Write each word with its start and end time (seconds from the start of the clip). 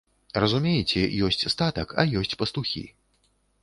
Разумееце, 0.43 1.03
ёсць 1.29 1.47
статак, 1.55 1.97
а 2.01 2.09
ёсць 2.23 2.37
пастухі. 2.43 2.87